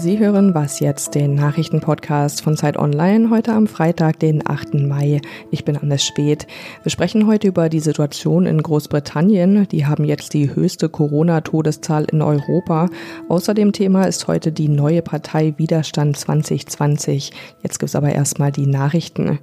[0.00, 4.74] Sie hören Was jetzt, den Nachrichtenpodcast von Zeit Online, heute am Freitag, den 8.
[4.74, 5.20] Mai.
[5.50, 6.46] Ich bin Annes Speth.
[6.84, 9.66] Wir sprechen heute über die Situation in Großbritannien.
[9.66, 12.90] Die haben jetzt die höchste Corona-Todeszahl in Europa.
[13.28, 17.32] Außerdem Thema ist heute die neue Partei Widerstand 2020.
[17.64, 19.40] Jetzt gibt's aber erstmal die Nachrichten.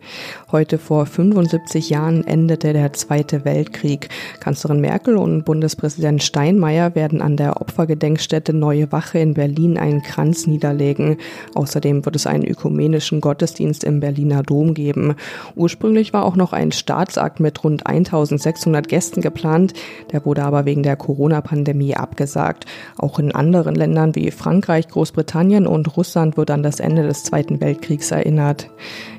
[0.54, 4.08] Heute vor 75 Jahren endete der Zweite Weltkrieg.
[4.40, 10.45] Kanzlerin Merkel und Bundespräsident Steinmeier werden an der Opfergedenkstätte Neue Wache in Berlin einen Kranz
[10.48, 11.18] niederlegen.
[11.54, 15.16] Außerdem wird es einen ökumenischen Gottesdienst im Berliner Dom geben.
[15.56, 19.74] Ursprünglich war auch noch ein Staatsakt mit rund 1600 Gästen geplant.
[20.12, 22.66] Der wurde aber wegen der Corona-Pandemie abgesagt.
[22.98, 27.62] Auch in anderen Ländern wie Frankreich, Großbritannien und Russland wird an das Ende des Zweiten
[27.62, 28.70] Weltkriegs erinnert.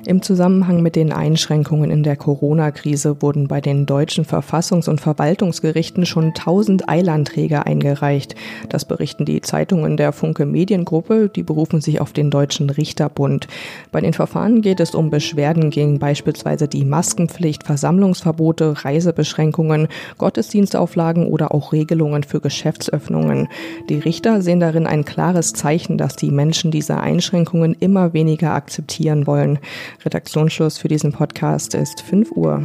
[0.05, 6.05] Im Zusammenhang mit den Einschränkungen in der Corona-Krise wurden bei den deutschen Verfassungs- und Verwaltungsgerichten
[6.05, 8.35] schon 1000 Eilanträge eingereicht.
[8.69, 13.47] Das berichten die Zeitungen der Funke Mediengruppe die berufen sich auf den Deutschen Richterbund.
[13.91, 19.87] Bei den Verfahren geht es um Beschwerden gegen beispielsweise die Maskenpflicht, Versammlungsverbote, Reisebeschränkungen,
[20.17, 23.47] Gottesdienstauflagen oder auch Regelungen für Geschäftsöffnungen.
[23.89, 29.27] Die Richter sehen darin ein klares Zeichen, dass die Menschen diese Einschränkungen immer weniger akzeptieren
[29.27, 29.59] wollen.
[30.05, 32.63] Redaktionsschluss für diesen Podcast ist 5 Uhr.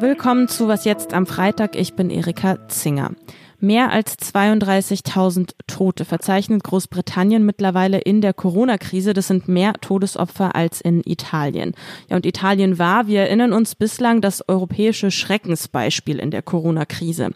[0.00, 1.74] Willkommen zu Was jetzt am Freitag.
[1.74, 3.10] Ich bin Erika Zinger.
[3.60, 9.14] Mehr als 32.000 Tote verzeichnet Großbritannien mittlerweile in der Corona-Krise.
[9.14, 11.74] Das sind mehr Todesopfer als in Italien.
[12.08, 17.30] Ja, und Italien war, wir erinnern uns, bislang das europäische Schreckensbeispiel in der Corona-Krise.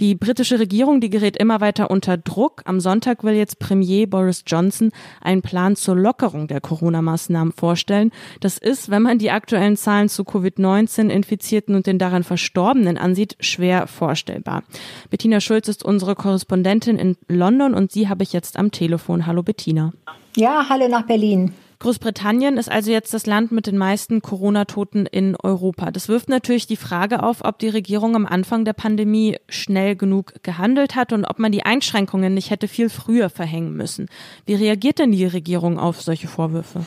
[0.00, 2.62] Die britische Regierung, die gerät immer weiter unter Druck.
[2.64, 8.10] Am Sonntag will jetzt Premier Boris Johnson einen Plan zur Lockerung der Corona-Maßnahmen vorstellen.
[8.40, 13.86] Das ist, wenn man die aktuellen Zahlen zu Covid-19-Infizierten und den daran Verstorbenen ansieht, schwer
[13.86, 14.62] vorstellbar.
[15.10, 19.26] Bettina Schulz Schulz ist unsere Korrespondentin in London und sie habe ich jetzt am Telefon.
[19.26, 19.92] Hallo Bettina.
[20.36, 21.52] Ja, hallo nach Berlin.
[21.80, 25.92] Großbritannien ist also jetzt das Land mit den meisten Corona-Toten in Europa.
[25.92, 30.42] Das wirft natürlich die Frage auf, ob die Regierung am Anfang der Pandemie schnell genug
[30.42, 34.08] gehandelt hat und ob man die Einschränkungen nicht hätte viel früher verhängen müssen.
[34.44, 36.84] Wie reagiert denn die Regierung auf solche Vorwürfe?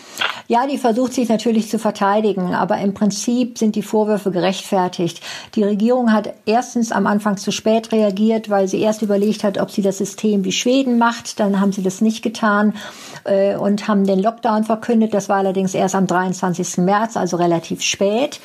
[0.49, 5.21] Ja, die versucht sich natürlich zu verteidigen, aber im Prinzip sind die Vorwürfe gerechtfertigt.
[5.55, 9.71] Die Regierung hat erstens am Anfang zu spät reagiert, weil sie erst überlegt hat, ob
[9.71, 11.39] sie das System wie Schweden macht.
[11.39, 12.73] Dann haben sie das nicht getan
[13.23, 15.13] äh, und haben den Lockdown verkündet.
[15.13, 16.79] Das war allerdings erst am 23.
[16.79, 18.39] März, also relativ spät.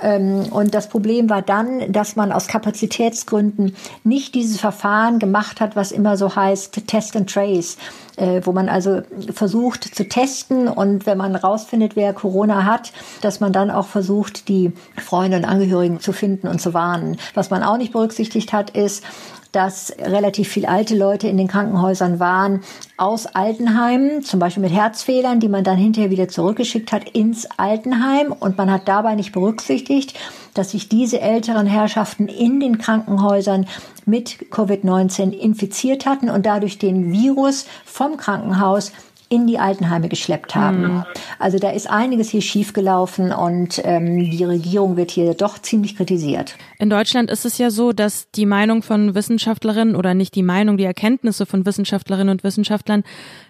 [0.00, 3.74] Ähm, und das Problem war dann, dass man aus Kapazitätsgründen
[4.04, 7.78] nicht dieses Verfahren gemacht hat, was immer so heißt Test and Trace,
[8.16, 9.02] äh, wo man also
[9.32, 14.48] versucht zu testen und wenn man rausfindet, wer Corona hat, dass man dann auch versucht,
[14.48, 14.72] die
[15.04, 17.16] Freunde und Angehörigen zu finden und zu warnen.
[17.34, 19.02] Was man auch nicht berücksichtigt hat, ist,
[19.52, 22.62] dass relativ viel alte Leute in den Krankenhäusern waren
[22.96, 28.32] aus Altenheimen, zum Beispiel mit Herzfehlern, die man dann hinterher wieder zurückgeschickt hat ins Altenheim.
[28.32, 30.18] Und man hat dabei nicht berücksichtigt,
[30.54, 33.66] dass sich diese älteren Herrschaften in den Krankenhäusern
[34.04, 38.92] mit Covid-19 infiziert hatten und dadurch den Virus vom Krankenhaus
[39.28, 40.82] in die Altenheime geschleppt haben.
[40.82, 41.04] Mhm.
[41.38, 46.56] Also da ist einiges hier schiefgelaufen und ähm, die Regierung wird hier doch ziemlich kritisiert.
[46.78, 50.78] In Deutschland ist es ja so, dass die Meinung von Wissenschaftlerinnen oder nicht die Meinung,
[50.78, 53.04] die Erkenntnisse von Wissenschaftlerinnen und Wissenschaftlern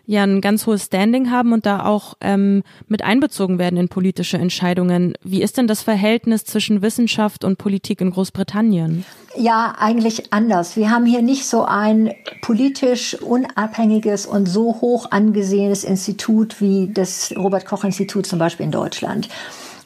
[0.06, 4.38] ja ein ganz hohes Standing haben und da auch ähm, mit einbezogen werden in politische
[4.38, 5.14] Entscheidungen.
[5.22, 9.04] Wie ist denn das Verhältnis zwischen Wissenschaft und Politik in Großbritannien?
[9.40, 10.74] Ja, eigentlich anders.
[10.74, 12.12] Wir haben hier nicht so ein
[12.42, 18.72] politisch unabhängiges und so hoch angesehenes Institut wie das Robert Koch Institut zum Beispiel in
[18.72, 19.28] Deutschland.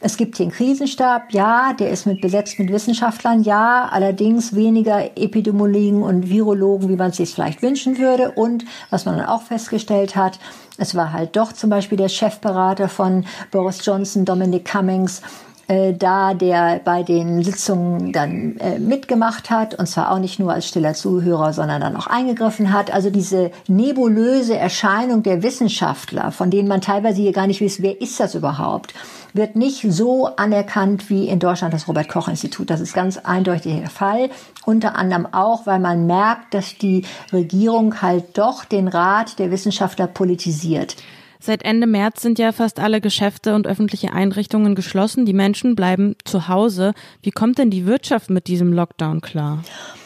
[0.01, 6.03] Es gibt einen Krisenstab, ja, der ist mit besetzt mit Wissenschaftlern, ja, allerdings weniger Epidemiologen
[6.03, 8.33] und Virologen, wie man es sich vielleicht wünschen würde.
[8.33, 10.39] Und was man dann auch festgestellt hat,
[10.79, 15.21] es war halt doch zum Beispiel der Chefberater von Boris Johnson, Dominic Cummings,
[15.69, 20.53] äh, da, der bei den Sitzungen dann äh, mitgemacht hat und zwar auch nicht nur
[20.53, 22.93] als stiller Zuhörer, sondern dann auch eingegriffen hat.
[22.93, 28.01] Also diese nebulöse Erscheinung der Wissenschaftler, von denen man teilweise hier gar nicht weiß, wer
[28.01, 28.95] ist das überhaupt,
[29.35, 32.71] wird nicht so anerkannt wie in Deutschland das Robert Koch Institut.
[32.71, 34.31] Das ist ganz eindeutig der Fall.
[34.65, 40.07] Unter anderem auch, weil man merkt, dass die Regierung halt doch den Rat der Wissenschaftler
[40.07, 40.97] politisiert.
[41.45, 45.27] Seit Ende März sind ja fast alle Geschäfte und öffentliche Einrichtungen geschlossen.
[45.27, 46.95] Die Menschen bleiben zu Hause.
[47.21, 49.65] Wie kommt denn die Wirtschaft mit diesem Lockdown klar?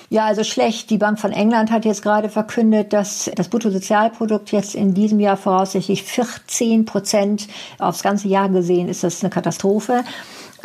[0.09, 0.89] Ja, also schlecht.
[0.89, 5.37] Die Bank von England hat jetzt gerade verkündet, dass das Bruttosozialprodukt jetzt in diesem Jahr
[5.37, 7.49] voraussichtlich 14 Prozent
[7.79, 9.05] aufs ganze Jahr gesehen ist.
[9.05, 10.05] Das eine Katastrophe.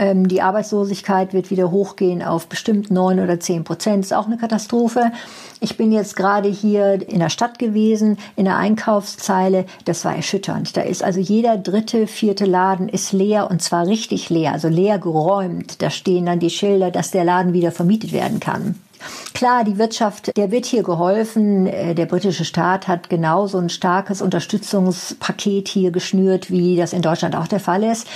[0.02, 4.04] Ähm, die Arbeitslosigkeit wird wieder hochgehen auf bestimmt neun oder zehn Prozent.
[4.04, 5.12] Ist auch eine Katastrophe.
[5.60, 9.66] Ich bin jetzt gerade hier in der Stadt gewesen, in der Einkaufszeile.
[9.86, 10.76] Das war erschütternd.
[10.76, 14.98] Da ist also jeder dritte, vierte Laden ist leer und zwar richtig leer, also leer
[14.98, 15.84] geräumt.
[15.84, 18.82] Da stehen dann die Schilder, dass der Laden wieder vermietet werden kann.
[19.34, 21.68] Klar, die Wirtschaft, der wird hier geholfen.
[21.68, 27.36] Äh, der britische Staat hat genauso ein starkes Unterstützungspaket hier geschnürt, wie das in Deutschland
[27.36, 28.08] auch der Fall ist.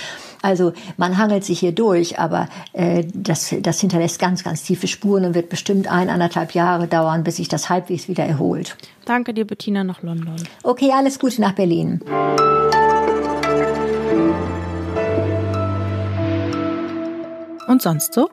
[0.42, 5.24] Also man hangelt sich hier durch, aber äh, das, das hinterlässt ganz, ganz tiefe Spuren
[5.24, 8.76] und wird bestimmt ein, anderthalb Jahre dauern, bis sich das halbwegs wieder erholt.
[9.04, 10.36] Danke dir, Bettina, nach London.
[10.62, 12.00] Okay, alles Gute nach Berlin.
[17.66, 18.30] Und sonst so?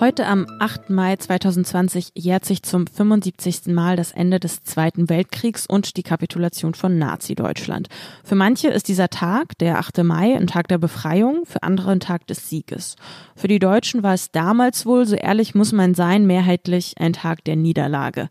[0.00, 0.90] Heute am 8.
[0.90, 3.66] Mai 2020 jährt sich zum 75.
[3.66, 7.88] Mal das Ende des Zweiten Weltkriegs und die Kapitulation von Nazi-Deutschland.
[8.24, 10.02] Für manche ist dieser Tag, der 8.
[10.02, 12.96] Mai, ein Tag der Befreiung, für andere ein Tag des Sieges.
[13.36, 17.44] Für die Deutschen war es damals wohl, so ehrlich muss man sein, mehrheitlich ein Tag
[17.44, 18.28] der Niederlage.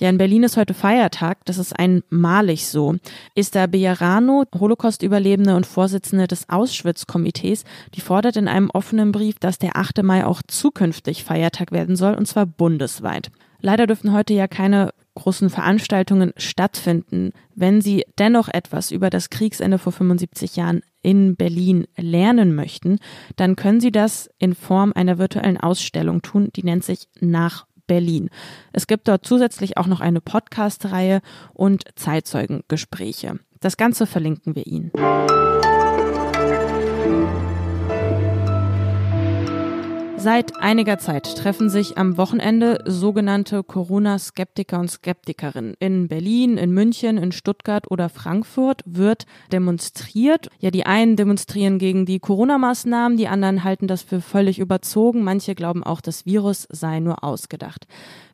[0.00, 1.44] Ja, in Berlin ist heute Feiertag.
[1.44, 2.96] Das ist einmalig so.
[3.34, 7.64] Esther Bejarano, Holocaust-Überlebende und Vorsitzende des Auschwitz-Komitees,
[7.94, 10.02] die fordert in einem offenen Brief, dass der 8.
[10.02, 13.30] Mai auch zukünftig Feiertag werden soll, und zwar bundesweit.
[13.60, 17.32] Leider dürfen heute ja keine großen Veranstaltungen stattfinden.
[17.54, 23.00] Wenn Sie dennoch etwas über das Kriegsende vor 75 Jahren in Berlin lernen möchten,
[23.36, 28.30] dann können Sie das in Form einer virtuellen Ausstellung tun, die nennt sich Nach Berlin.
[28.72, 31.22] Es gibt dort zusätzlich auch noch eine Podcast-Reihe
[31.54, 33.40] und Zeitzeugengespräche.
[33.58, 34.92] Das Ganze verlinken wir Ihnen.
[40.22, 45.76] Seit einiger Zeit treffen sich am Wochenende sogenannte Corona-Skeptiker und Skeptikerinnen.
[45.78, 50.50] In Berlin, in München, in Stuttgart oder Frankfurt wird demonstriert.
[50.58, 55.24] Ja, die einen demonstrieren gegen die Corona-Maßnahmen, die anderen halten das für völlig überzogen.
[55.24, 57.86] Manche glauben auch, das Virus sei nur ausgedacht.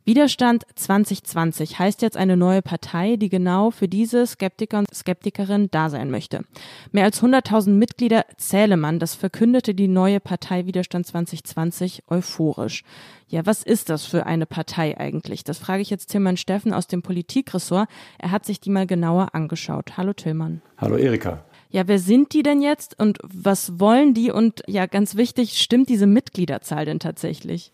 [0.07, 5.91] Widerstand 2020 heißt jetzt eine neue Partei, die genau für diese Skeptiker und Skeptikerinnen da
[5.91, 6.45] sein möchte.
[6.93, 12.85] Mehr als 100.000 Mitglieder zähle man, das verkündete die neue Partei Widerstand 2020 euphorisch.
[13.27, 15.43] Ja, was ist das für eine Partei eigentlich?
[15.43, 17.89] Das frage ich jetzt Tilman Steffen aus dem Politikressort.
[18.19, 19.97] Er hat sich die mal genauer angeschaut.
[19.97, 20.63] Hallo Tillmann.
[20.79, 21.45] Hallo Erika.
[21.69, 24.31] Ja, wer sind die denn jetzt und was wollen die?
[24.31, 27.73] Und ja, ganz wichtig, stimmt diese Mitgliederzahl denn tatsächlich?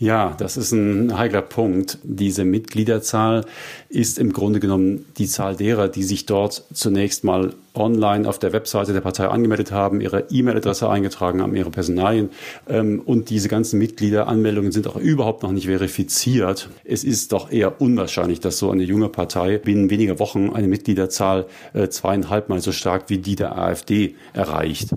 [0.00, 1.98] Ja, das ist ein heikler Punkt.
[2.04, 3.44] Diese Mitgliederzahl
[3.88, 8.52] ist im Grunde genommen die Zahl derer, die sich dort zunächst mal online auf der
[8.52, 12.30] Webseite der Partei angemeldet haben, ihre E-Mail-Adresse eingetragen haben, ihre Personalien.
[12.68, 16.70] Ähm, und diese ganzen Mitgliederanmeldungen sind auch überhaupt noch nicht verifiziert.
[16.84, 21.46] Es ist doch eher unwahrscheinlich, dass so eine junge Partei binnen weniger Wochen eine Mitgliederzahl
[21.72, 24.90] äh, zweieinhalbmal so stark wie die der AfD erreicht.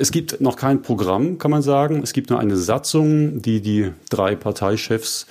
[0.00, 2.00] Es gibt noch kein Programm, kann man sagen.
[2.02, 5.26] Es gibt nur eine Satzung, die die drei Parteichefs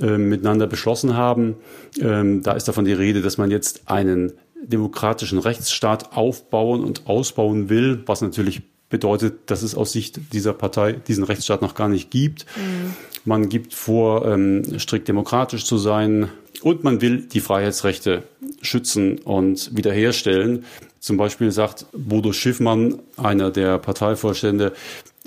[0.00, 1.54] äh, miteinander beschlossen haben.
[2.00, 7.68] Ähm, da ist davon die Rede, dass man jetzt einen demokratischen Rechtsstaat aufbauen und ausbauen
[7.68, 12.10] will, was natürlich bedeutet, dass es aus Sicht dieser Partei diesen Rechtsstaat noch gar nicht
[12.10, 12.44] gibt.
[12.56, 12.96] Mhm.
[13.24, 16.28] Man gibt vor, ähm, strikt demokratisch zu sein
[16.62, 18.24] und man will die Freiheitsrechte
[18.62, 20.64] schützen und wiederherstellen.
[21.00, 24.72] Zum Beispiel sagt Bodo Schiffmann, einer der Parteivorstände,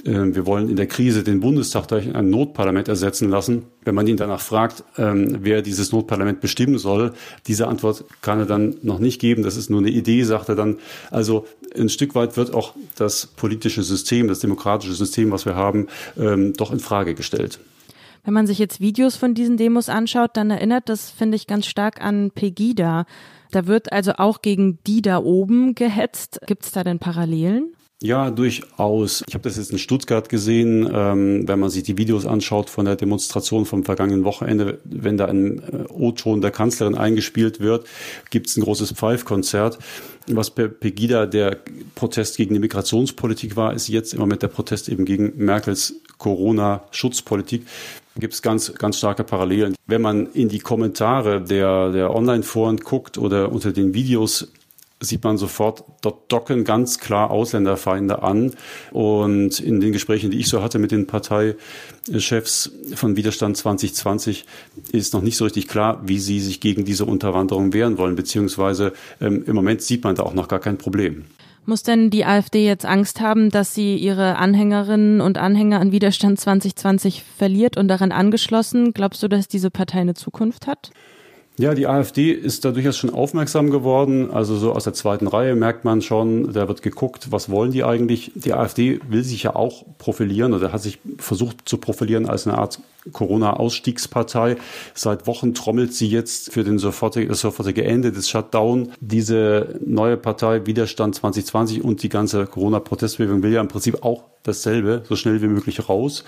[0.06, 3.63] äh, wir wollen in der Krise den Bundestag durch ein Notparlament ersetzen lassen.
[3.84, 7.13] Wenn man ihn danach fragt, ähm, wer dieses Notparlament bestimmen soll,
[7.48, 9.44] diese Antwort kann er dann noch nicht geben.
[9.44, 10.79] Das ist nur eine Idee, sagt er dann.
[11.10, 11.46] Also
[11.77, 16.53] ein Stück weit wird auch das politische System, das demokratische System, was wir haben, ähm,
[16.53, 17.60] doch in Frage gestellt.
[18.24, 21.66] Wenn man sich jetzt Videos von diesen Demos anschaut, dann erinnert das, finde ich, ganz
[21.66, 23.06] stark an Pegida.
[23.51, 26.40] Da wird also auch gegen die da oben gehetzt.
[26.46, 27.74] Gibt es da denn Parallelen?
[28.03, 29.24] Ja, durchaus.
[29.27, 32.86] Ich habe das jetzt in Stuttgart gesehen, ähm, wenn man sich die Videos anschaut von
[32.86, 37.86] der Demonstration vom vergangenen Wochenende, wenn da ein äh, O-Ton der Kanzlerin eingespielt wird,
[38.31, 39.77] gibt es ein großes Pfeifkonzert.
[40.25, 41.60] Was bei Pegida der
[41.93, 47.65] Protest gegen die Migrationspolitik war, ist jetzt im Moment der Protest eben gegen Merkels Corona-Schutzpolitik
[48.17, 49.74] gibt es ganz, ganz starke Parallelen.
[49.88, 54.51] Wenn man in die Kommentare der, der Online-Foren guckt oder unter den Videos,
[55.01, 58.53] sieht man sofort, dort docken ganz klar Ausländerfeinde an.
[58.91, 64.46] Und in den Gesprächen, die ich so hatte mit den Parteichefs von Widerstand 2020,
[64.91, 68.93] ist noch nicht so richtig klar, wie sie sich gegen diese Unterwanderung wehren wollen, beziehungsweise
[69.20, 71.25] ähm, im Moment sieht man da auch noch gar kein Problem.
[71.65, 76.39] Muss denn die AfD jetzt Angst haben, dass sie ihre Anhängerinnen und Anhänger an Widerstand
[76.39, 78.93] 2020 verliert und daran angeschlossen?
[78.93, 80.89] Glaubst du, dass diese Partei eine Zukunft hat?
[81.62, 84.32] Ja, die AfD ist da durchaus schon aufmerksam geworden.
[84.32, 87.84] Also so aus der zweiten Reihe merkt man schon, da wird geguckt, was wollen die
[87.84, 88.32] eigentlich.
[88.34, 92.58] Die AfD will sich ja auch profilieren oder hat sich versucht zu profilieren als eine
[92.58, 92.80] Art
[93.12, 94.58] Corona-Ausstiegspartei.
[94.93, 98.91] Seit Wochen trommelt sie jetzt für den sofortige, das sofortige Ende des Shutdown.
[99.00, 105.03] Diese neue Partei Widerstand 2020 und die ganze Corona-Protestbewegung will ja im Prinzip auch dasselbe,
[105.08, 106.24] so schnell wie möglich raus.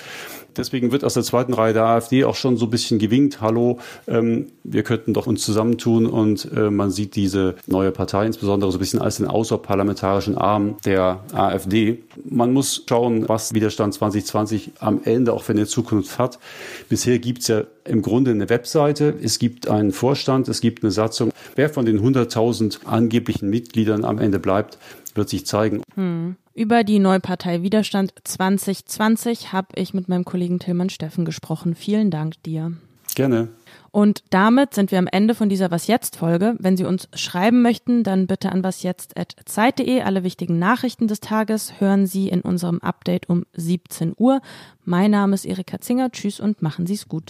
[0.55, 3.79] Deswegen wird aus der zweiten Reihe der AfD auch schon so ein bisschen gewinkt, hallo,
[4.07, 8.77] ähm, wir könnten doch uns zusammentun und äh, man sieht diese neue Partei insbesondere so
[8.77, 12.03] ein bisschen als den außerparlamentarischen Arm der AfD.
[12.23, 16.37] Man muss schauen, was Widerstand 2020 am Ende auch für eine Zukunft hat.
[16.89, 21.31] Bisher gibt's ja im Grunde eine Webseite, es gibt einen Vorstand, es gibt eine Satzung.
[21.55, 24.77] Wer von den 100.000 angeblichen Mitgliedern am Ende bleibt,
[25.15, 25.81] wird sich zeigen.
[25.95, 26.35] Hm.
[26.55, 31.73] Über die Neupartei Widerstand 2020 habe ich mit meinem Kollegen Tillmann Steffen gesprochen.
[31.75, 32.73] Vielen Dank dir.
[33.15, 33.49] Gerne.
[33.91, 36.55] Und damit sind wir am Ende von dieser Was jetzt Folge.
[36.57, 40.01] Wenn Sie uns schreiben möchten, dann bitte an wasjetzt@zeit.de.
[40.01, 44.41] Alle wichtigen Nachrichten des Tages hören Sie in unserem Update um 17 Uhr.
[44.83, 46.11] Mein Name ist Erika Zinger.
[46.11, 47.29] Tschüss und machen Sie es gut.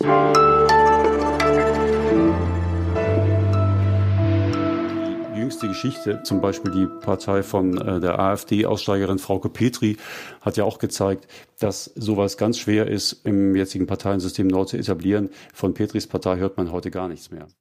[5.54, 9.98] Jüngste Geschichte, zum Beispiel die Partei von äh, der AfD-Aussteigerin Frauke Petri,
[10.42, 11.28] hat ja auch gezeigt,
[11.60, 15.30] dass sowas ganz schwer ist, im jetzigen Parteiensystem neu zu etablieren.
[15.54, 17.48] Von Petris Partei hört man heute gar nichts mehr.